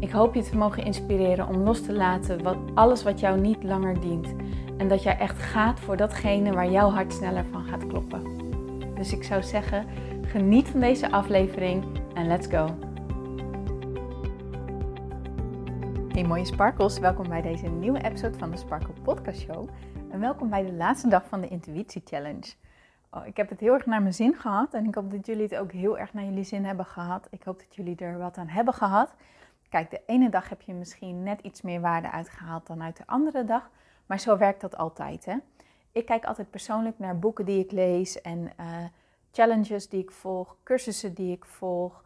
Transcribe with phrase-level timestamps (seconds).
[0.00, 3.62] Ik hoop je te mogen inspireren om los te laten wat, alles wat jou niet
[3.62, 4.34] langer dient.
[4.76, 8.22] En dat jij echt gaat voor datgene waar jouw hart sneller van gaat kloppen.
[8.94, 9.86] Dus ik zou zeggen,
[10.22, 12.78] geniet van deze aflevering en let's go.
[16.08, 19.68] Hey mooie sparkles, welkom bij deze nieuwe episode van de Sparkle Podcast Show.
[20.10, 22.54] En welkom bij de laatste dag van de Intuïtie Challenge.
[23.10, 25.42] Oh, ik heb het heel erg naar mijn zin gehad en ik hoop dat jullie
[25.42, 27.26] het ook heel erg naar jullie zin hebben gehad.
[27.30, 29.14] Ik hoop dat jullie er wat aan hebben gehad.
[29.68, 33.06] Kijk, de ene dag heb je misschien net iets meer waarde uitgehaald dan uit de
[33.06, 33.70] andere dag.
[34.06, 35.24] Maar zo werkt dat altijd.
[35.24, 35.36] Hè?
[35.92, 38.84] Ik kijk altijd persoonlijk naar boeken die ik lees en uh,
[39.32, 42.04] challenges die ik volg, cursussen die ik volg,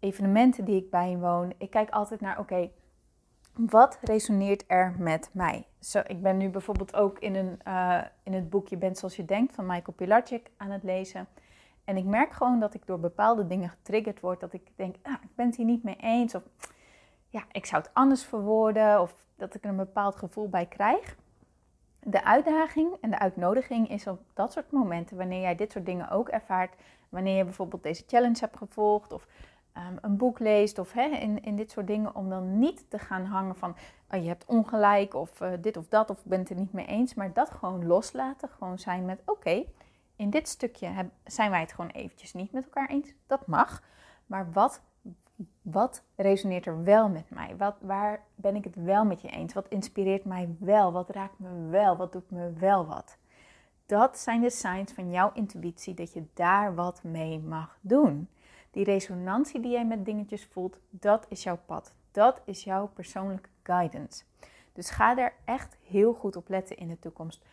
[0.00, 1.52] evenementen die ik bijwoon.
[1.58, 2.70] Ik kijk altijd naar, oké,
[3.54, 5.66] wat resoneert er met mij?
[5.80, 9.16] Zo, ik ben nu bijvoorbeeld ook in, een, uh, in het boek Je bent zoals
[9.16, 11.26] je denkt van Michael Pilarczyk aan het lezen.
[11.84, 14.40] En ik merk gewoon dat ik door bepaalde dingen getriggerd word.
[14.40, 16.34] Dat ik denk, ah, ik ben het hier niet mee eens.
[16.34, 16.42] Of
[17.30, 21.16] ja, ik zou het anders verwoorden of dat ik er een bepaald gevoel bij krijg.
[22.00, 26.10] De uitdaging en de uitnodiging is op dat soort momenten, wanneer jij dit soort dingen
[26.10, 26.74] ook ervaart,
[27.08, 29.26] wanneer je bijvoorbeeld deze challenge hebt gevolgd of
[29.76, 32.98] um, een boek leest of hè, in, in dit soort dingen, om dan niet te
[32.98, 33.76] gaan hangen van
[34.10, 36.72] oh, je hebt ongelijk of uh, dit of dat of ik ben het er niet
[36.72, 39.64] mee eens, maar dat gewoon loslaten, gewoon zijn met oké,
[40.16, 43.82] in dit stukje zijn wij het gewoon eventjes niet met elkaar eens, dat mag,
[44.26, 44.82] maar wat
[45.62, 47.56] wat resoneert er wel met mij?
[47.56, 49.52] Wat, waar ben ik het wel met je eens?
[49.52, 50.92] Wat inspireert mij wel?
[50.92, 51.96] Wat raakt me wel?
[51.96, 53.16] Wat doet me wel wat?
[53.86, 58.28] Dat zijn de signs van jouw intuïtie dat je daar wat mee mag doen.
[58.70, 61.94] Die resonantie die jij met dingetjes voelt, dat is jouw pad.
[62.10, 64.24] Dat is jouw persoonlijke guidance.
[64.72, 67.44] Dus ga er echt heel goed op letten in de toekomst.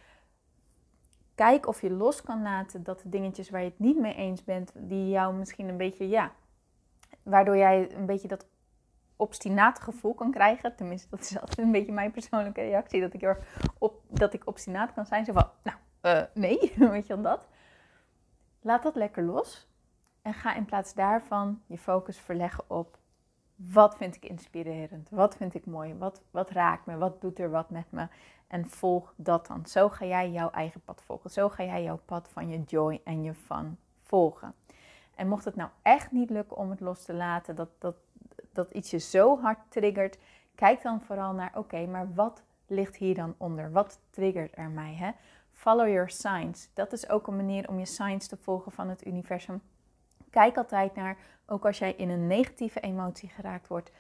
[1.36, 4.44] Kijk of je los kan laten dat de dingetjes waar je het niet mee eens
[4.44, 6.32] bent, die jou misschien een beetje ja,
[7.30, 8.48] waardoor jij een beetje dat
[9.16, 10.76] obstinate gevoel kan krijgen.
[10.76, 13.02] Tenminste, dat is altijd een beetje mijn persoonlijke reactie.
[13.02, 13.38] Dat ik,
[13.78, 15.26] op, dat ik obstinaat kan zijn.
[15.26, 17.48] Zo van, nou, uh, nee, weet je wel dat.
[18.62, 19.68] Laat dat lekker los.
[20.22, 22.98] En ga in plaats daarvan je focus verleggen op
[23.58, 25.10] wat vind ik inspirerend?
[25.10, 25.96] Wat vind ik mooi?
[25.96, 26.98] Wat, wat raakt me?
[26.98, 28.08] Wat doet er wat met me?
[28.48, 29.66] En volg dat dan.
[29.66, 31.30] Zo ga jij jouw eigen pad volgen.
[31.30, 34.54] Zo ga jij jouw pad van je joy en je fun volgen.
[35.18, 37.96] En mocht het nou echt niet lukken om het los te laten, dat, dat,
[38.52, 40.18] dat iets je zo hard triggert,
[40.56, 43.72] kijk dan vooral naar, oké, maar wat ligt hier dan onder?
[43.72, 44.94] Wat triggert er mij?
[44.94, 45.12] Hè?
[45.52, 46.70] Follow your signs.
[46.74, 49.62] Dat is ook een manier om je signs te volgen van het universum.
[50.30, 53.92] Kijk altijd naar, ook als jij in een negatieve emotie geraakt wordt,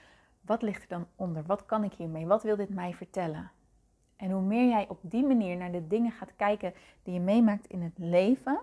[0.41, 1.43] wat ligt er dan onder?
[1.45, 2.25] Wat kan ik hiermee?
[2.25, 3.51] Wat wil dit mij vertellen?
[4.15, 6.73] En hoe meer jij op die manier naar de dingen gaat kijken
[7.03, 8.59] die je meemaakt in het leven,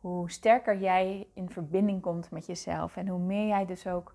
[0.00, 4.14] hoe sterker jij in verbinding komt met jezelf en hoe meer jij dus ook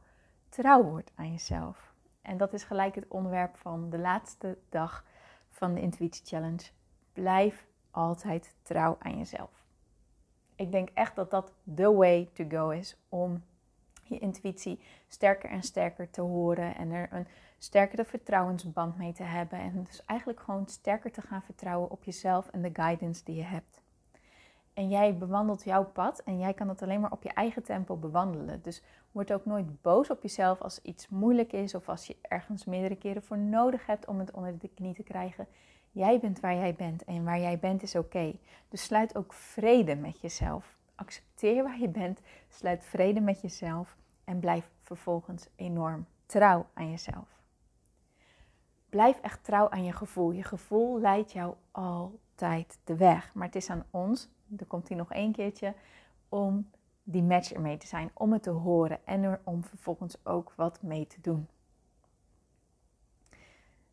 [0.50, 1.94] trouw wordt aan jezelf.
[2.22, 5.06] En dat is gelijk het onderwerp van de laatste dag
[5.50, 6.70] van de Intuïtie Challenge.
[7.14, 9.66] Blijf altijd trouw aan jezelf.
[10.56, 13.44] Ik denk echt dat dat the way to go is om
[14.04, 19.60] je intuïtie sterker en sterker te horen en er een sterkere vertrouwensband mee te hebben.
[19.60, 23.44] En dus eigenlijk gewoon sterker te gaan vertrouwen op jezelf en de guidance die je
[23.44, 23.82] hebt.
[24.76, 27.96] En jij bewandelt jouw pad en jij kan het alleen maar op je eigen tempo
[27.96, 28.62] bewandelen.
[28.62, 28.82] Dus
[29.12, 32.96] word ook nooit boos op jezelf als iets moeilijk is of als je ergens meerdere
[32.96, 35.48] keren voor nodig hebt om het onder de knie te krijgen.
[35.92, 38.36] Jij bent waar jij bent en waar jij bent is oké.
[38.70, 40.78] Dus sluit ook vrede met jezelf.
[40.96, 47.42] Accepteer waar je bent, sluit vrede met jezelf en blijf vervolgens enorm trouw aan jezelf.
[48.90, 50.32] Blijf echt trouw aan je gevoel.
[50.32, 53.34] Je gevoel leidt jou altijd de weg.
[53.34, 55.74] Maar het is aan ons er komt hij nog één keertje,
[56.30, 56.70] om
[57.04, 60.82] die match ermee te zijn, om het te horen en er om vervolgens ook wat
[60.82, 61.48] mee te doen.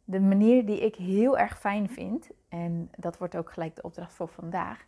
[0.05, 4.13] De manier die ik heel erg fijn vind, en dat wordt ook gelijk de opdracht
[4.13, 4.87] voor vandaag,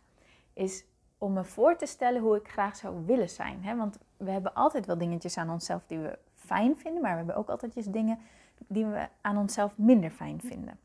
[0.53, 0.85] is
[1.17, 3.77] om me voor te stellen hoe ik graag zou willen zijn.
[3.77, 7.35] Want we hebben altijd wel dingetjes aan onszelf die we fijn vinden, maar we hebben
[7.35, 8.19] ook altijd dingen
[8.67, 10.79] die we aan onszelf minder fijn vinden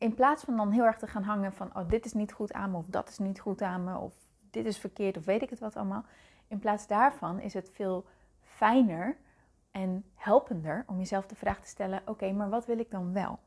[0.00, 2.52] in plaats van dan heel erg te gaan hangen van, oh, dit is niet goed
[2.52, 4.14] aan me, of dat is niet goed aan me, of
[4.50, 6.04] dit is verkeerd, of weet ik het wat allemaal.
[6.48, 8.06] In plaats daarvan is het veel
[8.40, 9.16] fijner
[9.70, 13.38] en helpender om jezelf de vraag te stellen: oké, maar wat wil ik dan wel?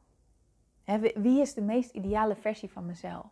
[1.15, 3.31] wie is de meest ideale versie van mezelf?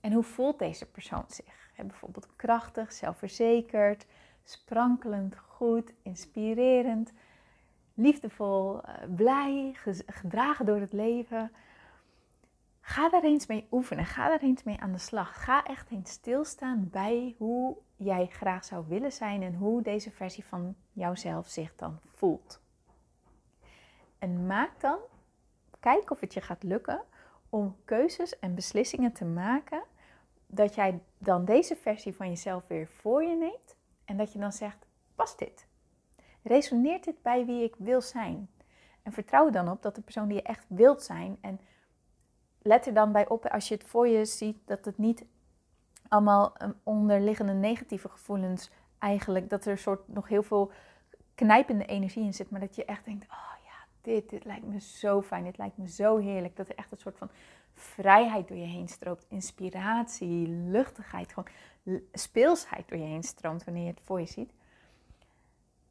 [0.00, 1.64] En hoe voelt deze persoon zich?
[1.76, 4.06] bijvoorbeeld krachtig, zelfverzekerd,
[4.44, 7.12] sprankelend, goed, inspirerend,
[7.94, 9.74] liefdevol, eh, blij,
[10.06, 11.52] gedragen door het leven.
[12.88, 14.04] Ga daar eens mee oefenen.
[14.04, 15.44] Ga daar eens mee aan de slag.
[15.44, 20.44] Ga echt eens stilstaan bij hoe jij graag zou willen zijn en hoe deze versie
[20.44, 22.60] van jouzelf zich dan voelt.
[24.18, 24.98] En maak dan,
[25.80, 27.02] kijk of het je gaat lukken
[27.48, 29.82] om keuzes en beslissingen te maken
[30.46, 34.52] dat jij dan deze versie van jezelf weer voor je neemt en dat je dan
[34.52, 35.66] zegt: past dit?
[36.42, 38.50] Resoneert dit bij wie ik wil zijn?
[39.02, 41.60] En vertrouw dan op dat de persoon die je echt wilt zijn en
[42.66, 45.24] let er dan bij op als je het voor je ziet dat het niet
[46.08, 50.72] allemaal onderliggende negatieve gevoelens eigenlijk, dat er een soort nog heel veel
[51.34, 54.80] knijpende energie in zit, maar dat je echt denkt, oh ja, dit, dit lijkt me
[54.80, 57.30] zo fijn, dit lijkt me zo heerlijk, dat er echt een soort van
[57.74, 63.90] vrijheid door je heen stroomt, inspiratie, luchtigheid, gewoon speelsheid door je heen stroomt wanneer je
[63.90, 64.52] het voor je ziet.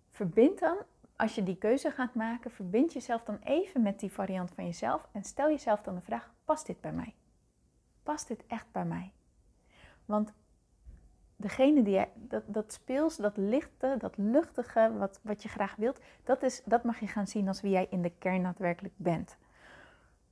[0.10, 0.78] Verbind dan,
[1.16, 5.08] als je die keuze gaat maken, verbind jezelf dan even met die variant van jezelf
[5.12, 7.16] en stel jezelf dan de vraag, past dit bij mij?
[8.04, 9.12] Past dit echt bij mij?
[10.06, 10.34] Want
[11.36, 16.44] degene die dat, dat speels, dat lichte, dat luchtige, wat, wat je graag wilt, dat,
[16.44, 19.38] is, dat mag je gaan zien als wie jij in de kern daadwerkelijk bent.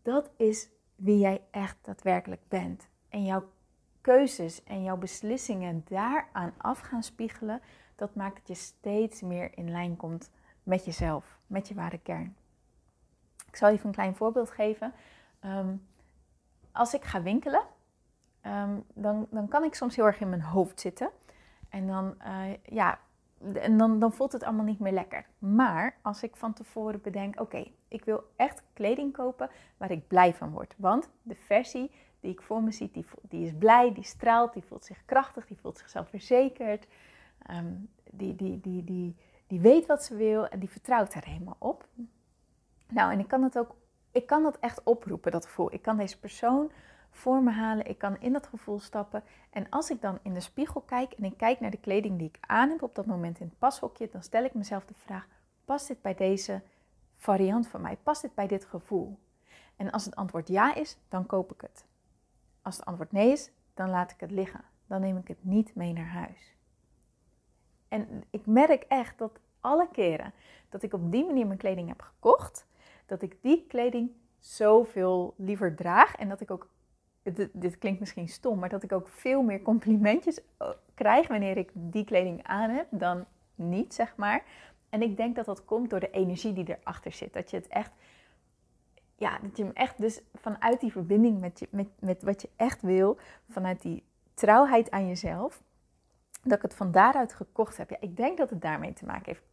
[0.02, 2.88] Dat is wie jij echt daadwerkelijk bent.
[3.10, 3.52] En jouw
[4.02, 7.62] keuzes en jouw beslissingen daaraan af gaan spiegelen,
[7.96, 10.32] dat maakt dat je steeds meer in lijn komt
[10.64, 12.36] met jezelf, met je ware kern.
[13.48, 14.94] Ik zal even een klein voorbeeld geven.
[15.40, 15.76] Ehm,
[16.72, 17.64] als ik ga winkelen,
[18.42, 21.10] ehm, dan, dan kan ik soms heel erg in mijn hoofd zitten.
[21.70, 23.00] En dan, uh, ja,
[23.54, 25.26] en dan, dan voelt het allemaal niet meer lekker.
[25.40, 30.34] Maar als ik van tevoren bedenk, oké, ik wil echt kleding kopen waar ik blij
[30.34, 30.74] van word.
[30.78, 34.64] Want de versie die ik voor me zie, die, die is blij, die straalt, die
[34.64, 36.88] voelt zich krachtig, die voelt zichzelf verzekerd.
[37.46, 37.74] Ehm,
[38.12, 39.16] die, die, die, die,
[39.54, 41.88] die weet wat ze wil en die vertrouwt er helemaal op.
[42.88, 43.76] Nou, en ik kan het ook
[44.12, 45.74] ik kan dat echt oproepen, dat gevoel.
[45.74, 46.72] Ik kan deze persoon
[47.10, 49.24] voor me halen, ik kan in dat gevoel stappen.
[49.50, 52.28] En als ik dan in de spiegel kijk en ik kijk naar de kleding die
[52.28, 55.28] ik aan heb op dat moment in het pashokje, dan stel ik mezelf de vraag:
[55.66, 56.62] past dit bij deze
[57.16, 57.98] variant van mij?
[58.04, 59.18] Past dit bij dit gevoel?
[59.76, 61.86] En als het antwoord ja is, dan koop ik het.
[62.62, 64.64] Als het antwoord nee is, dan laat ik het liggen.
[64.88, 66.56] Dan neem ik het niet mee naar huis.
[67.94, 70.34] En ik merk echt dat alle keren
[70.70, 72.68] dat ik op die manier mijn kleding heb gekocht,
[73.06, 76.16] dat ik die kleding zoveel liever draag.
[76.16, 76.70] En dat ik ook,
[77.54, 81.72] dit, klinkt misschien stom, maar dat ik ook veel meer complimentjes eh, krijg wanneer ik
[81.74, 83.26] die kleding aan heb dan
[83.56, 84.44] niet, zeg maar.
[84.90, 87.34] En ik denk dat dat komt door de energie die erachter zit.
[87.34, 87.92] Dat je het echt,
[89.16, 92.50] ja, dat je hem echt dus vanuit die verbinding met, je, met, met wat je
[92.56, 93.18] echt wil,
[93.50, 95.64] vanuit die trouwheid aan jezelf,
[96.44, 97.90] dat ik het van daaruit gekocht heb.
[97.90, 99.44] Ja, ik denk dat het daarmee te maken heeft.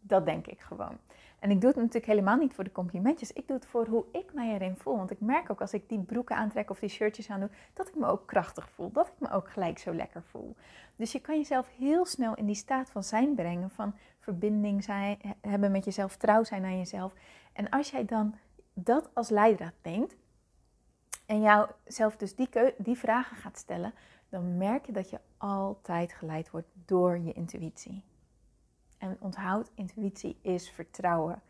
[0.00, 0.98] Dat denk ik gewoon.
[1.38, 3.32] En ik doe het natuurlijk helemaal niet voor de complimentjes.
[3.32, 4.96] Ik doe het voor hoe ik mij erin voel.
[4.96, 7.88] Want ik merk ook als ik die broeken aantrek of die shirtjes aan doe, dat
[7.88, 8.92] ik me ook krachtig voel.
[8.92, 10.56] Dat ik me ook gelijk zo lekker voel.
[10.96, 13.70] Dus je kan jezelf heel snel in die staat van zijn brengen.
[13.70, 17.12] Van verbinding zijn, hebben met jezelf, trouw zijn aan jezelf.
[17.52, 18.34] En als jij dan
[18.74, 20.16] dat als leidraad neemt
[21.26, 23.94] en jouzelf dus die, die vragen gaat stellen,
[24.28, 28.04] dan merk je dat je altijd geleid wordt door je intuïtie.
[28.98, 31.42] En onthoud, intuïtie is vertrouwen.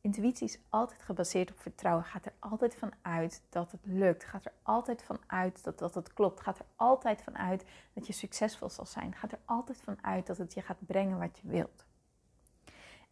[0.00, 2.04] Intuïtie is altijd gebaseerd op vertrouwen.
[2.04, 4.24] Gaat er altijd van uit dat het lukt.
[4.24, 6.40] Gaat er altijd van uit dat, dat het klopt.
[6.40, 9.14] Gaat er altijd van uit dat je succesvol zal zijn.
[9.14, 11.84] Gaat er altijd van uit dat het je gaat brengen wat je wilt.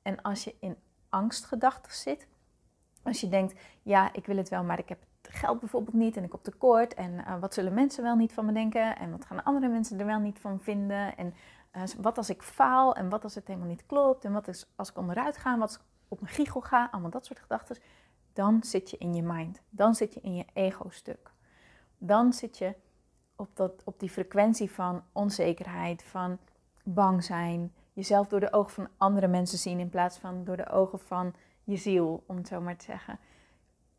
[0.02, 0.76] En als je in
[1.08, 2.26] angstgedachten zit,
[3.02, 6.16] als je denkt, ja, ik wil het wel, maar ik heb het geld bijvoorbeeld niet
[6.16, 6.94] en ik op tekort.
[6.94, 8.96] En uh, wat zullen mensen wel niet van me denken?
[8.96, 11.16] En wat gaan andere mensen er wel niet van vinden?
[11.16, 11.34] En
[11.76, 14.66] uh, wat als ik faal en wat als het helemaal niet klopt en wat is
[14.76, 17.76] als ik onderuit ga, wat als ik op mijn giegel ga, allemaal dat soort gedachten.
[18.32, 21.30] Dan zit je in je mind, dan zit je in je ego-stuk.
[21.98, 22.74] Dan zit je
[23.36, 26.38] op, dat, op die frequentie van onzekerheid, van
[26.82, 30.68] bang zijn, jezelf door de ogen van andere mensen zien in plaats van door de
[30.68, 31.34] ogen van
[31.64, 33.18] je ziel, om het zo maar te zeggen.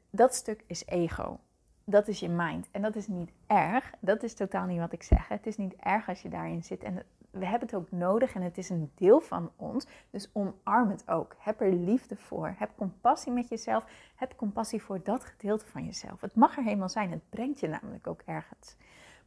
[0.10, 1.40] Dat stuk is ego.
[1.84, 2.68] Dat is je mind.
[2.72, 3.92] En dat is niet erg.
[4.00, 5.28] Dat is totaal niet wat ik zeg.
[5.28, 6.84] Het is niet erg als je daarin zit.
[6.84, 9.86] En we hebben het ook nodig en het is een deel van ons.
[10.10, 11.36] Dus omarm het ook.
[11.38, 12.56] Heb er liefde voor.
[12.58, 13.86] Heb compassie met jezelf.
[14.16, 16.22] Heb compassie voor dat gedeelte van jezelf.
[16.22, 17.12] Het mag er helemaal zijn.
[17.12, 18.76] Het brengt je namelijk ook ergens.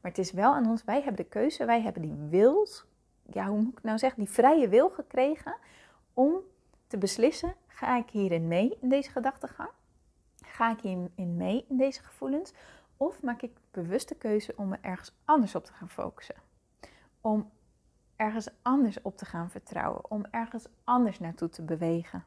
[0.00, 0.84] Maar het is wel aan ons.
[0.84, 1.64] Wij hebben de keuze.
[1.64, 2.84] Wij hebben die wils.
[3.32, 4.24] Ja, hoe moet ik nou zeggen?
[4.24, 5.56] Die vrije wil gekregen
[6.14, 6.40] om
[6.86, 9.70] te beslissen, ga ik hierin mee in deze gedachtegang?
[10.44, 12.52] Ga ik hierin mee in deze gevoelens?
[12.96, 16.34] Of maak ik bewust de keuze om me ergens anders op te gaan focussen?
[17.20, 17.50] Om
[18.16, 22.24] ergens anders op te gaan vertrouwen, om ergens anders naartoe te bewegen.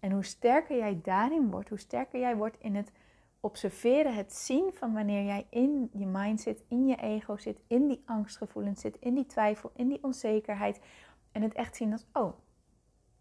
[0.00, 2.92] En hoe sterker jij daarin wordt, hoe sterker jij wordt in het
[3.40, 7.88] observeren, het zien van wanneer jij in je mind zit, in je ego zit, in
[7.88, 10.80] die angstgevoelens zit, in die twijfel, in die onzekerheid.
[11.32, 12.32] En het echt zien als, oh,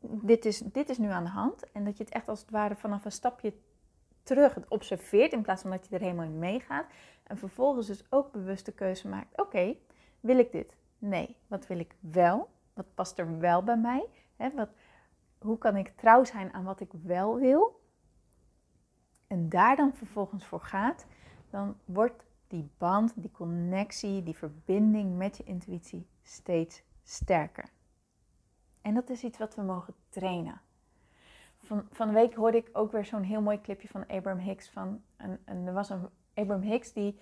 [0.01, 1.71] dit is, dit is nu aan de hand.
[1.71, 3.53] En dat je het echt als het ware vanaf een stapje
[4.23, 6.85] terug observeert in plaats van dat je er helemaal in meegaat.
[7.23, 9.75] En vervolgens dus ook bewust de keuze maakt, oké,
[10.19, 10.77] wil ik dit?
[10.99, 11.37] Nee.
[11.47, 12.49] Wat wil ik wel?
[12.73, 14.09] Wat past er wel bij mij?
[14.55, 14.69] wat,
[15.39, 17.81] hoe kan ik trouw zijn aan wat ik wel wil?
[19.27, 21.05] En daar dan vervolgens voor gaat,
[21.49, 27.69] dan wordt die band, die connectie, die verbinding met je intuïtie steeds sterker.
[28.81, 30.61] En dat is iets wat we mogen trainen.
[31.57, 34.69] Van, van de week hoorde ik ook weer zo'n heel mooi clipje van Abraham Hicks.
[34.69, 37.19] Van, en, en er was een Abraham Hicks die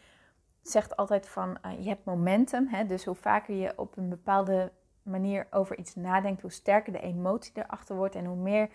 [0.70, 2.68] zegt altijd van uh, je hebt momentum.
[2.68, 2.86] Hè?
[2.86, 4.72] Dus hoe vaker je op een bepaalde
[5.04, 8.70] manier over iets nadenkt, hoe sterker de emotie erachter wordt en hoe meer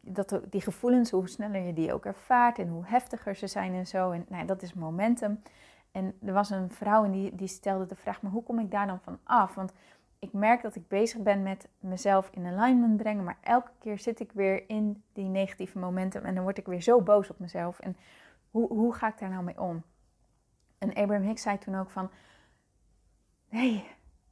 [0.00, 3.86] dat, die gevoelens, hoe sneller je die ook ervaart en hoe heftiger ze zijn en
[3.86, 4.10] zo.
[4.10, 5.42] En nou, dat is momentum.
[5.92, 8.70] En er was een vrouw en die, die stelde de vraag, maar hoe kom ik
[8.70, 9.54] daar dan van af?
[9.54, 9.72] Want
[10.18, 14.20] ik merk dat ik bezig ben met mezelf in alignment brengen, maar elke keer zit
[14.20, 17.78] ik weer in die negatieve momentum en dan word ik weer zo boos op mezelf.
[17.78, 17.96] En
[18.50, 19.82] hoe, hoe ga ik daar nou mee om?
[20.80, 22.10] En Abraham Hicks zei toen ook van,
[23.48, 23.84] nee,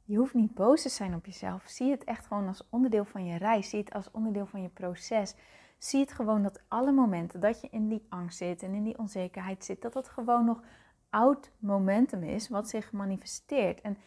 [0.03, 1.63] je hoeft niet boos te zijn op jezelf.
[1.65, 3.69] Zie het echt gewoon als onderdeel van je reis.
[3.69, 5.35] Zie het als onderdeel van je proces.
[5.77, 8.97] Zie het gewoon dat alle momenten dat je in die angst zit en in die
[8.97, 10.61] onzekerheid zit, dat dat gewoon nog
[11.09, 13.81] oud momentum is wat zich manifesteert.
[13.81, 13.97] En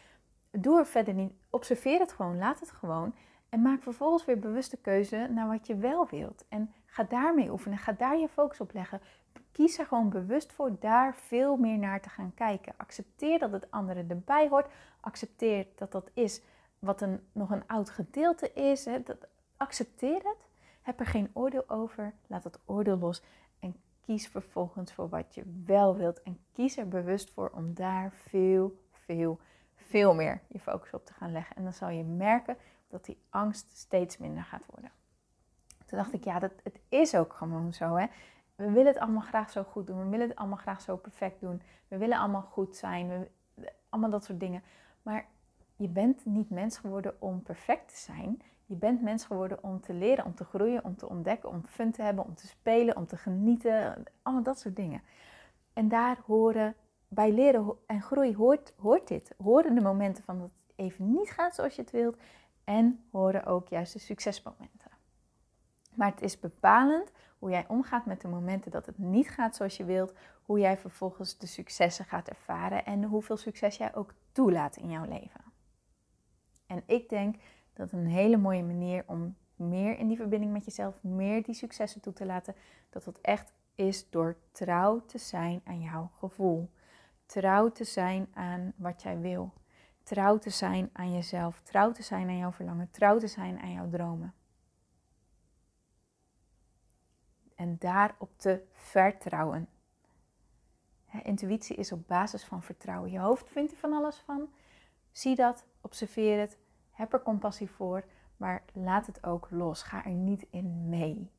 [0.51, 3.15] doe er verder niet, observeer het gewoon, laat het gewoon.
[3.49, 6.45] En maak vervolgens weer bewuste keuze naar wat je wel wilt.
[6.49, 9.01] En ga daarmee oefenen, ga daar je focus op leggen
[9.53, 12.75] kies er gewoon bewust voor daar veel meer naar te gaan kijken.
[12.77, 14.73] Accepteer dat het andere erbij hoort.
[15.01, 16.43] Accepteer dat dat is
[16.79, 18.85] wat een, nog een oud gedeelte is.
[18.85, 19.03] Hè.
[19.03, 20.49] Dat, accepteer het.
[20.83, 22.15] Heb er geen oordeel over.
[22.27, 23.23] Laat het oordeel los.
[23.61, 26.23] En kies vervolgens voor wat je wel wilt.
[26.23, 29.39] En kies er bewust voor om daar veel, veel,
[29.75, 31.57] veel meer je focus op te gaan leggen.
[31.57, 32.57] En dan zal je merken
[32.89, 34.91] dat die angst steeds minder gaat worden.
[35.87, 37.95] Toen dacht ik, ja, dat, het is ook gewoon zo.
[37.95, 38.07] Hè?
[38.63, 39.99] We willen het allemaal graag zo goed doen.
[39.99, 41.63] We willen het allemaal graag zo perfect doen.
[41.89, 43.09] We willen allemaal goed zijn.
[43.09, 44.63] We, allemaal dat soort dingen.
[45.03, 45.27] Maar
[45.77, 48.43] je bent niet mens geworden om perfect te zijn.
[48.67, 51.91] Je bent mens geworden om te leren, om te groeien, om te ontdekken, om fun
[51.91, 54.05] te hebben, om te spelen, om te genieten.
[54.23, 55.03] Allemaal dat soort dingen.
[55.73, 56.75] En daar horen,
[57.09, 59.35] bij leren en groei hoort, hoort dit.
[59.43, 62.17] Horen de momenten van dat het even niet gaat zoals je het wilt.
[62.65, 64.91] En horen ook juist de succesmomenten.
[65.95, 67.13] Maar het is bepalend
[67.43, 70.79] hoe jij omgaat met de momenten dat het niet gaat zoals je wilt, hoe jij
[70.79, 75.41] vervolgens de successen gaat ervaren en hoeveel succes jij ook toelaat in jouw leven.
[76.67, 77.37] En ik denk
[77.73, 82.01] dat een hele mooie manier om meer in die verbinding met jezelf, meer die successen
[82.01, 82.55] toe te laten,
[82.91, 86.71] dat dat echt is door trouw te zijn aan jouw gevoel.
[87.27, 89.53] Trouw te zijn aan wat jij wil.
[90.03, 91.61] Trouw te zijn aan jezelf.
[91.61, 92.91] Trouw te zijn aan jouw verlangen.
[92.91, 94.35] Trouw te zijn aan jouw dromen.
[97.63, 99.69] En daarop te vertrouwen.
[101.23, 103.11] intuïtie is op basis van vertrouwen.
[103.11, 104.49] Je hoofd vindt er van alles van.
[105.11, 106.59] Zie dat, observeer het,
[106.91, 108.05] heb er compassie voor,
[108.37, 109.83] maar laat het ook los.
[109.83, 111.31] Ga er niet in mee.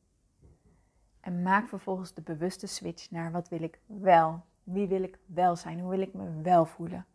[1.19, 4.41] En maak vervolgens de bewuste switch naar wat wil ik wel?
[4.63, 5.79] Wie wil ik wel zijn?
[5.79, 7.05] Hoe wil ik me wel voelen?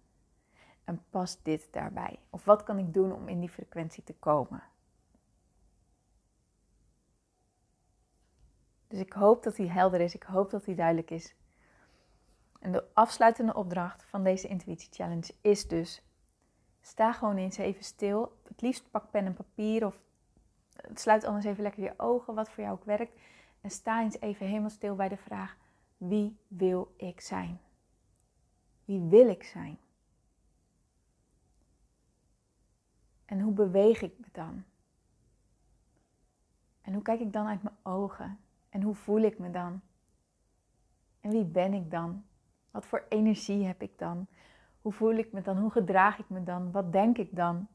[0.84, 2.18] En pas dit daarbij.
[2.30, 4.62] Of wat kan ik doen om in die frequentie te komen?
[8.88, 10.14] Dus ik hoop dat die helder is.
[10.14, 11.35] Ik hoop dat die duidelijk is.
[12.59, 16.02] En de afsluitende opdracht van deze Intuïtie Challenge is dus:
[16.80, 18.38] sta gewoon eens even stil.
[18.49, 20.02] Het liefst pak pen en papier of
[20.95, 23.21] sluit anders even lekker je ogen, wat voor jou ook werkt.
[23.61, 25.57] En sta eens even helemaal stil bij de vraag:
[25.97, 27.61] wie wil ik zijn?
[28.85, 29.78] Wie wil ik zijn?
[33.25, 34.64] En hoe beweeg ik me dan?
[36.80, 38.38] En hoe kijk ik dan uit mijn ogen?
[38.68, 39.80] En hoe voel ik me dan?
[41.20, 42.25] En wie ben ik dan?
[42.70, 44.26] Wat voor energie heb ik dan?
[44.80, 45.58] Hoe voel ik me dan?
[45.58, 46.70] Hoe gedraag ik me dan?
[46.70, 47.66] Wat denk ik dan?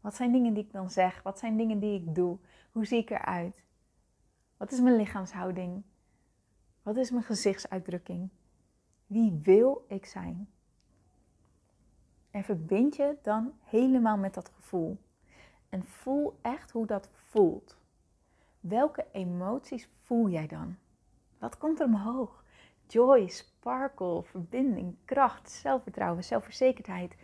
[0.00, 1.22] Wat zijn dingen die ik dan zeg?
[1.22, 2.38] Wat zijn dingen die ik doe?
[2.72, 3.62] Hoe zie ik eruit?
[4.56, 5.82] Wat is mijn lichaamshouding?
[6.82, 8.28] Wat is mijn gezichtsuitdrukking?
[9.06, 10.48] Wie wil ik zijn?
[12.30, 14.98] En verbind je dan helemaal met dat gevoel.
[15.68, 17.76] En voel echt hoe dat voelt.
[18.62, 20.76] Welke emoties voel jij dan?
[21.38, 22.44] Wat komt er omhoog?
[22.86, 27.16] Joy, sparkle, verbinding, kracht, zelfvertrouwen, zelfverzekerdheid,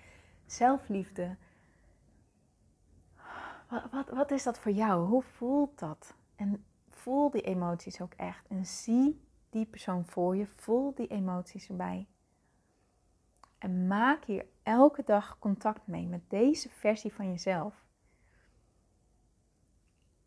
[0.47, 1.37] zelfliefde.
[3.69, 5.07] Wat, wat, wat is dat voor jou?
[5.07, 6.15] Hoe voelt dat?
[6.37, 8.47] En voel die emoties ook echt.
[8.49, 10.47] En zie die persoon voor je.
[10.47, 12.07] Voel die emoties erbij.
[13.59, 17.87] En maak hier elke dag contact mee met deze versie van jezelf.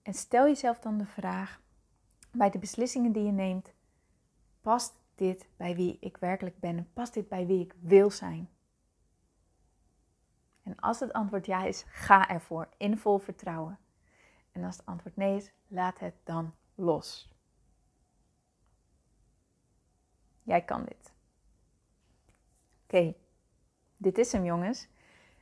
[0.01, 1.61] En stel jezelf dan de vraag
[2.31, 3.73] bij de beslissingen die je neemt:
[4.61, 8.49] past dit bij wie ik werkelijk ben en past dit bij wie ik wil zijn?
[10.63, 13.79] En als het antwoord ja is, ga ervoor in vol vertrouwen.
[14.51, 17.29] En als het antwoord nee is, laat het dan los.
[20.43, 21.13] Jij kan dit.
[22.83, 23.15] Oké,
[23.97, 24.87] dit is hem jongens.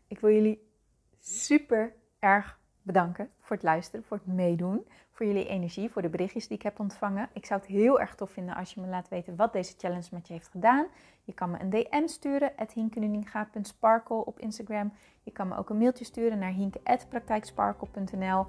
[0.08, 0.72] Ik wil jullie
[1.20, 2.59] super erg
[2.94, 6.64] bedanken voor het luisteren, voor het meedoen, voor jullie energie, voor de berichtjes die ik
[6.64, 7.30] heb ontvangen.
[7.34, 10.08] Ik zou het heel erg tof vinden als je me laat weten wat deze challenge
[10.12, 10.86] met je heeft gedaan.
[11.24, 14.94] Je kan me een DM sturen, hinkenuninga.sparkle op Instagram.
[15.24, 18.46] Je kan me ook een mailtje sturen naar hinke.praktijksparkle.nl.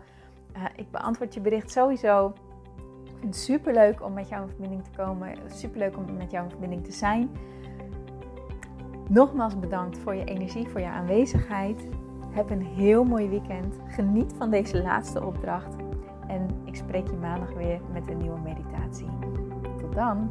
[0.56, 2.35] Uh, ik beantwoord je bericht sowieso.
[3.04, 5.37] Ik vind het super leuk om met jou in verbinding te komen.
[5.47, 7.30] Super leuk om met jou in verbinding te zijn.
[9.09, 11.88] Nogmaals bedankt voor je energie, voor je aanwezigheid.
[12.31, 13.79] Heb een heel mooi weekend.
[13.87, 15.77] Geniet van deze laatste opdracht.
[16.27, 19.09] En ik spreek je maandag weer met een nieuwe meditatie.
[19.79, 20.31] Tot dan!